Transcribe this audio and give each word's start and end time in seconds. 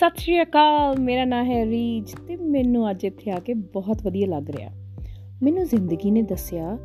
ਸਤਿ 0.00 0.20
ਸ਼੍ਰੀ 0.20 0.42
ਅਕਾਲ, 0.42 0.98
ਮੇਰਾ 0.98 1.24
ਨਾਮ 1.24 1.46
ਹੈ 1.46 1.64
ਰੀਜ 1.66 2.14
ਤੇ 2.28 2.36
ਮੈਨੂੰ 2.36 2.90
ਅੱਜ 2.90 3.04
ਇੱਥੇ 3.04 3.30
ਆ 3.30 3.38
ਕੇ 3.38 3.54
ਬਹੁਤ 3.54 4.02
ਵਧੀਆ 4.02 4.26
ਲੱਗ 4.26 4.50
ਰਿਹਾ। 4.50 4.70
ਮੈਨੂੰ 5.42 5.64
ਜ਼ਿੰਦਗੀ 5.64 6.10
ਨੇ 6.10 6.22
ਦੱਸਿਆ 6.22 6.78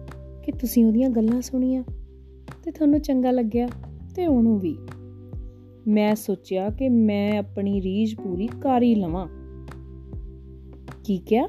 ਕਿ 0.44 0.52
ਤੁਸੀਂ 0.52 0.86
ਉਹਦੀਆਂ 0.86 1.09
ਗੱਲਾਂ 1.09 1.41
ਸੁਣੀਆਂ 1.41 1.84
ਤੇ 2.64 2.72
ਤੁਹਾਨੂੰ 2.72 3.00
ਚੰਗਾ 3.02 3.32
ਲੱਗਿਆ 3.32 3.68
ਤੇ 4.16 4.27
ਉਹਨੂੰ 4.27 4.59
ਵੀ। 4.59 4.77
ਮੈਂ 5.88 6.16
ਸੋਚਿਆ 6.16 6.70
ਕਿ 6.70 6.90
ਮੈਂ 6.90 7.40
ਆਪਣੀ 7.40 7.82
ਰੀਜ 7.82 8.16
ਪੂਰੀ 8.16 8.48
ਕਰ 8.48 8.82
ਹੀ 8.82 8.95
ਲਵਾਂ। 8.95 9.28
ਕੀ 11.04 11.18
ਕਿਹਾ? 11.18 11.48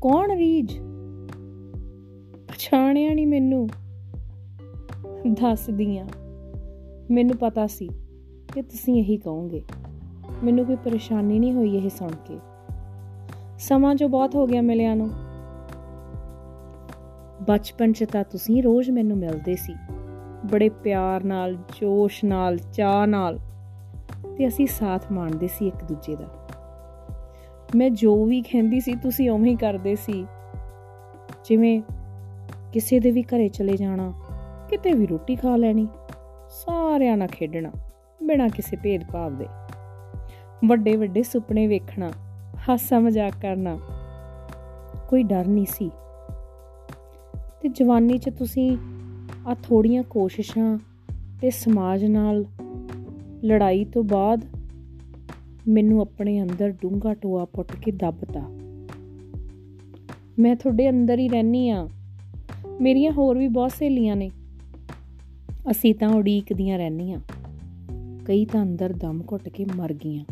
ਕੌਣ 0.00 0.30
ਰੀਜ? 0.36 0.72
ਪਛਾਣਿਆ 2.48 3.14
ਨਹੀਂ 3.14 3.26
ਮੈਨੂੰ। 3.26 3.68
ਦੱਸਦੀਆਂ 5.28 6.06
ਮੈਨੂੰ 7.10 7.36
ਪਤਾ 7.36 7.66
ਸੀ 7.66 7.88
ਕਿ 8.52 8.62
ਤੁਸੀਂ 8.62 8.94
ਇਹੀ 8.94 9.16
ਕਹੋਗੇ। 9.16 9.64
ਮੈਨੂੰ 10.44 10.66
ਕੋਈ 10.66 10.76
ਪਰੇਸ਼ਾਨੀ 10.76 11.38
ਨਹੀਂ 11.38 11.52
ਹੋਈ 11.52 11.76
ਇਹ 11.76 11.90
ਸੁਣ 11.90 12.08
ਕੇ। 12.08 12.38
ਸਮਾਂ 13.58 13.94
ਜੋ 13.94 14.08
ਬਹੁਤ 14.08 14.34
ਹੋ 14.34 14.46
ਗਿਆ 14.46 14.60
ਮਿਲਿਆ 14.60 14.94
ਨੂੰ। 14.94 15.10
ਬਚਪਨ 17.48 17.92
'ਚ 17.92 18.04
ਤਾਂ 18.04 18.24
ਤੁਸੀਂ 18.24 18.62
ਰੋਜ਼ 18.62 18.90
ਮੈਨੂੰ 18.90 19.16
ਮਿਲਦੇ 19.18 19.56
ਸੀ। 19.56 19.74
ਬੜੇ 20.52 20.68
ਪਿਆਰ 20.68 21.24
ਨਾਲ, 21.24 21.54
ਜੋਸ਼ 21.54 22.24
ਨਾਲ 22.24 22.58
ਚਾਹ 22.58 23.06
ਨਾਲ। 23.06 23.38
ਤੇ 24.36 24.48
ਅਸੀਂ 24.48 24.66
ਸਾਥ 24.66 25.12
ਮਾਣਦੇ 25.12 25.48
ਸੀ 25.48 25.66
ਇੱਕ 25.66 25.84
ਦੂਜੇ 25.84 26.16
ਦਾ। 26.16 26.48
ਮੈਂ 27.74 27.90
ਜੋ 27.90 28.24
ਵੀ 28.24 28.42
ਕਹਿੰਦੀ 28.42 28.80
ਸੀ, 28.80 28.94
ਤੁਸੀਂ 28.94 29.30
ਉਵੇਂ 29.30 29.50
ਹੀ 29.50 29.56
ਕਰਦੇ 29.56 29.94
ਸੀ। 29.94 30.26
ਜਿਵੇਂ 31.44 31.82
ਕਿਸੇ 32.72 33.00
ਦੇ 33.00 33.10
ਵੀ 33.10 33.22
ਘਰੇ 33.22 33.48
ਚਲੇ 33.48 33.76
ਜਾਣਾ, 33.76 34.12
ਕਿਤੇ 34.70 34.92
ਵੀ 34.92 35.06
ਰੋਟੀ 35.06 35.36
ਖਾ 35.36 35.56
ਲੈਣੀ, 35.56 35.88
ਸਾਰਿਆਂ 36.50 37.16
ਨਾਲ 37.16 37.28
ਖੇਡਣਾ। 37.28 37.70
ਬਿਨਾਂ 38.22 38.48
ਕਿਸੇ 38.48 38.76
ਭੇਦਭਾਵ 38.76 39.36
ਦੇ। 39.36 39.46
ਵੱਡੇ 40.64 40.96
ਵੱਡੇ 40.96 41.22
ਸੁਪਨੇ 41.22 41.66
ਵੇਖਣਾ, 41.66 42.10
ਹਾਸਾ 42.68 42.98
ਮਜ਼ਾਕ 42.98 43.32
ਕਰਨਾ, 43.42 43.78
ਕੋਈ 45.08 45.22
ਡਰ 45.22 45.46
ਨਹੀਂ 45.46 45.66
ਸੀ। 45.66 45.90
ਤੇ 47.62 47.68
ਜਵਾਨੀ 47.68 48.18
'ਚ 48.18 48.30
ਤੁਸੀਂ 48.38 48.76
ਆ 49.46 49.56
ਥੋੜੀਆਂ 49.62 50.02
ਕੋਸ਼ਿਸ਼ਾਂ 50.02 50.78
ਤੇ 51.40 51.50
ਸਮਾਜ 51.50 52.04
ਨਾਲ 52.04 52.44
ਲੜਾਈ 53.44 53.84
ਤੋਂ 53.84 54.04
ਬਾਅਦ 54.04 54.44
ਮੈਨੂੰ 55.68 56.00
ਆਪਣੇ 56.00 56.42
ਅੰਦਰ 56.42 56.70
ਡੂੰਘਾ 56.70 57.14
ਟੋਆ 57.14 57.44
ਪੁੱਟ 57.44 57.76
ਕੇ 57.76 57.90
ਦੱਬਤਾ। 57.90 58.40
ਮੈਂ 60.38 60.56
ਤੁਹਾਡੇ 60.56 60.90
ਅੰਦਰ 60.90 61.18
ਹੀ 61.18 61.28
ਰਹਿਨੀ 61.28 61.70
ਆ 61.70 61.88
ਮੇਰੀਆਂ 62.80 63.12
ਹੋਰ 63.12 63.38
ਵੀ 63.38 63.48
ਬਹੁਤ 63.48 63.72
ਸਹੇਲੀਆਂ 63.72 64.16
ਨੇ। 64.16 64.30
ਅਸੀਂ 65.70 65.94
ਤਾਂ 65.94 66.08
ਉਡੀਕਦੀਆਂ 66.08 66.78
ਰਹਿੰਦੀਆਂ। 66.78 67.20
ਕਈ 68.30 68.44
ਤਾਂ 68.44 68.62
ਅੰਦਰ 68.62 68.92
ਦਮ 68.92 69.22
ਘੁੱਟ 69.32 69.48
ਕੇ 69.48 69.66
ਮਰ 69.76 69.92
ਗਈਆਂ। 69.92 70.24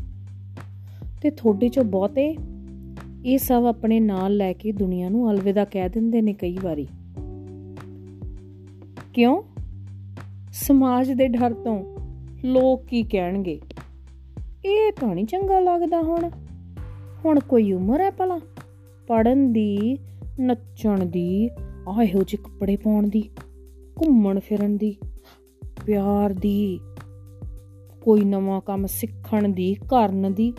ਤੇ 1.22 1.30
ਤੁਹਾਡੇ 1.30 1.68
ਚੋਂ 1.68 1.84
ਬਹੁਤੇ 1.84 2.36
ਇਹ 3.26 3.38
ਸਭ 3.38 3.64
ਆਪਣੇ 3.68 4.00
ਨਾਲ 4.00 4.36
ਲੈ 4.36 4.52
ਕੇ 4.52 4.72
ਦੁਨੀਆ 4.72 5.08
ਨੂੰ 5.08 5.30
ਅਲਵਿਦਾ 5.30 5.64
ਕਹਿ 5.64 5.88
ਦਿੰਦੇ 5.88 6.22
ਨੇ 6.22 6.32
ਕਈ 6.32 6.58
ਵਾਰੀ। 6.62 6.86
ਕਿਉਂ? 9.14 9.42
ਸਮਾਜ 10.52 11.12
ਦੇ 11.12 11.28
ਡਰ 11.28 11.52
ਤੋਂ 11.52 11.98
ਲੋਕ 12.44 12.84
ਕੀ 12.84 13.02
ਕਹਿਣਗੇ? 13.02 13.60
ਇਹ 14.64 14.92
ਤਾਂ 14.92 15.14
ਨਹੀਂ 15.14 15.26
ਚੰਗਾ 15.26 15.60
ਲੱਗਦਾ 15.60 16.02
ਹੁਣ। 16.02 16.30
ਹੁਣ 17.24 17.40
ਕੋਈ 17.40 17.72
ਉਮਰ 17.72 18.00
ਹੈ 18.00 18.10
ਭਲਾ? 18.10 18.40
ਪੜਨ 19.06 19.52
ਦੀ, 19.52 19.98
ਨੱਚਣ 20.40 21.06
ਦੀ, 21.06 21.50
ਆਹੋ 21.88 22.02
ਜਿਹੇ 22.02 22.36
ਕੱਪੜੇ 22.36 22.76
ਪਾਉਣ 22.76 23.08
ਦੀ, 23.08 23.30
ਘੁੰਮਣ 24.00 24.40
ਫਿਰਨ 24.40 24.76
ਦੀ, 24.76 24.96
ਪਿਆਰ 25.86 26.32
ਦੀ। 26.32 26.80
ਕੋਈ 28.08 28.20
ਨਵਾਂ 28.20 28.60
ਕੰਮ 28.60 28.86
ਸਿੱਖਣ 28.86 29.48
ਦੀ, 29.48 29.74
ਕਰਨ 29.74 30.34
ਦੀ। 30.34 30.52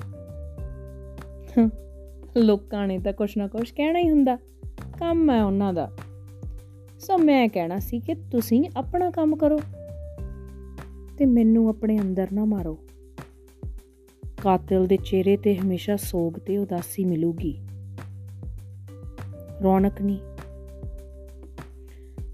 ਲੋਕਾਂ 2.37 2.87
ਨੇ 2.87 2.99
ਤਾਂ 2.99 3.13
ਕੁਛ 3.13 3.37
ਨਾ 3.37 3.47
ਕੁਛ 3.47 3.71
ਕਹਿਣਾ 3.71 3.99
ਹੀ 3.99 4.09
ਹੁੰਦਾ। 4.09 4.35
ਕੰਮ 4.99 5.31
ਹੈ 5.31 5.45
ਉਹਨਾਂ 5.45 5.73
ਦਾ। 5.73 5.91
ਸੋ 6.99 7.17
ਮੈਂ 7.17 7.49
ਕਹਿਣਾ 7.49 7.79
ਸੀ 7.79 7.99
ਕਿ 7.99 8.13
ਤੁਸੀਂ 8.13 8.69
ਆਪਣਾ 8.77 9.11
ਕੰਮ 9.11 9.35
ਕਰੋ 9.35 9.59
ਤੇ 11.17 11.25
ਮੈਨੂੰ 11.25 11.69
ਆਪਣੇ 11.69 11.99
ਅੰਦਰ 11.99 12.27
ਨਾ 12.33 12.45
ਮਾਰੋ। 12.45 12.77
ਕਾਤਲ 14.41 14.87
ਦੇ 14.87 14.97
ਚਿਹਰੇ 14.97 15.37
ਤੇ 15.37 15.55
ਹਮੇਸ਼ਾ 15.55 15.95
ਸੋਗ 15.95 16.33
ਤੇ 16.33 16.57
ਉਦਾਸੀ 16.57 17.05
ਮਿਲੂਗੀ। 17.05 17.59
ਰੌਣਕ 19.63 20.01
ਨਹੀਂ। 20.01 20.19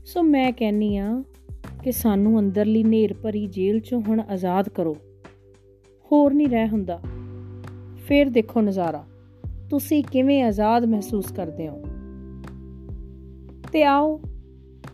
ਸੋ 0.05 0.23
ਮੈਂ 0.23 0.51
ਕਹਿੰਨੀ 0.51 0.97
ਆ 0.97 1.23
ਕਿ 1.83 1.91
ਸਾਨੂੰ 1.91 2.39
ਅੰਦਰਲੀ 2.39 2.83
ਨੇਰ 2.83 3.13
ਭਰੀ 3.13 3.47
ਜੇਲ੍ਹ 3.47 3.79
ਚੋਂ 3.79 4.01
ਹੁਣ 4.01 4.19
ਆਜ਼ਾਦ 4.19 4.69
ਕਰੋ। 4.69 4.97
ਹੋਰ 6.11 6.33
ਨਹੀਂ 6.33 6.47
ਰਹਿ 6.47 6.69
ਹੁੰਦਾ। 6.69 6.99
ਫੇਰ 7.97 8.29
ਦੇਖੋ 8.29 8.61
ਨਜ਼ਾਰਾ। 8.61 9.05
ਤੁਸੀਂ 9.69 10.03
ਕਿਵੇਂ 10.11 10.43
ਆਜ਼ਾਦ 10.43 10.85
ਮਹਿਸੂਸ 10.85 11.31
ਕਰਦੇ 11.31 11.69
ਹੋ? 11.69 11.83
ਤੇ 13.71 13.83
ਆਓ, 13.83 14.21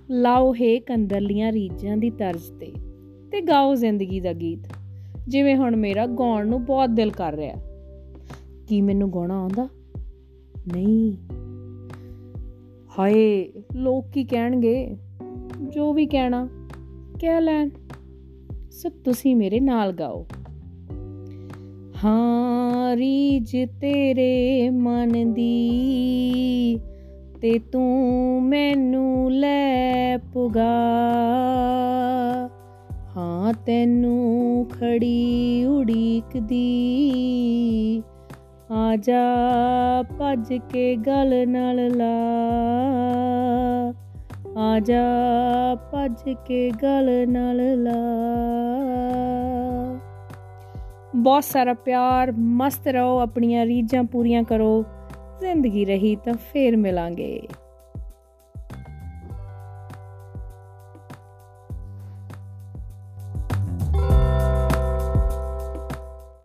ਲਾਓ 0.09 0.53
ਹੈ 0.53 0.79
ਕੰਦਰਲੀਆਂ 0.79 1.51
ਰੀਜਾਂ 1.51 1.97
ਦੀ 1.97 2.09
ਤਰਜ਼ 2.09 2.51
ਤੇ 2.51 2.73
ਤੇ 3.31 3.41
ਗਾਓ 3.41 3.75
ਜ਼ਿੰਦਗੀ 3.75 4.19
ਦਾ 4.19 4.33
ਗੀਤ। 4.33 4.59
ਜਿਵੇਂ 5.27 5.55
ਹੁਣ 5.55 5.75
ਮੇਰਾ 5.75 6.05
ਗਾਉਣ 6.05 6.47
ਨੂੰ 6.47 6.65
ਬਹੁਤ 6.65 6.89
ਦਿਲ 6.89 7.11
ਕਰ 7.11 7.33
ਰਿਹਾ। 7.33 7.55
ਕੀ 8.67 8.81
ਮੈਨੂੰ 8.81 9.13
ਗਾਉਣਾ 9.13 9.41
ਆਉਂਦਾ? 9.41 9.69
ਨਹੀਂ। 10.75 11.13
ਹਾਏ, 12.99 13.51
ਲੋਕ 13.75 14.05
ਕੀ 14.13 14.23
ਕਹਿਣਗੇ? 14.23 14.97
ਜੋ 15.69 15.93
ਵੀ 15.93 16.05
ਕਹਿਣਾ, 16.05 16.49
ਕਹਿ 17.19 17.41
ਲੈਣ। 17.41 17.69
ਸੋ 18.71 18.89
ਤੁਸੀਂ 18.89 19.35
ਮੇਰੇ 19.35 19.59
ਨਾਲ 19.59 19.91
ਗਾਓ। 19.91 20.27
ਹਾਂ 22.05 22.95
ਰੀਜ 22.95 23.51
ਤੇਰੇ 23.81 24.69
ਮਨ 24.69 25.33
ਦੀ 25.33 26.79
ਤੇ 27.41 27.59
ਤੂੰ 27.59 28.43
ਮੈਨੂੰ 28.43 29.31
ਲੈ 29.31 30.17
ਪੁਗਾ। 30.33 30.89
ਹਾਂ, 33.17 33.53
ਤੈਨੂੰ 33.53 34.65
ਖੜੀ 34.79 35.65
ਉਡੀਕਦੀ। 35.65 36.61
ਆ 38.71 38.95
ਜਾ 38.95 39.35
ਭੱਜ 40.19 40.53
ਕੇ 40.53 40.95
ਗਲ 40.95 41.47
ਨਾਲ 41.47 41.97
ਲਾ। 41.97 42.15
ਆ 44.57 44.79
ਜਾ 44.79 45.05
ਭੱਜ 45.75 46.33
ਕੇ 46.47 46.71
ਗਲ 46.83 47.29
ਨਾਲ 47.29 47.83
ਲਾ। 47.83 47.97
ਬਹੁਤ 51.21 51.43
ਸਾਰਾ 51.43 51.73
ਪਿਆਰ 51.73 52.31
ਮਸਤ 52.31 52.87
ਰਹੋ 52.87 53.19
ਆਪਣੀਆਂ 53.19 53.65
ਰੀਝਾਂ 53.65 54.03
ਪੂਰੀਆਂ 54.03 54.43
ਕਰੋ 54.43 54.83
ਜ਼ਿੰਦਗੀ 55.39 55.85
ਰਹੀ 55.85 56.15
ਤਾਂ 56.15 56.33
ਫੇਰ 56.33 56.77
ਮਿਲਾਂਗੇ। 56.77 57.41